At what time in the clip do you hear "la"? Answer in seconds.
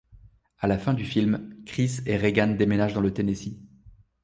0.65-0.79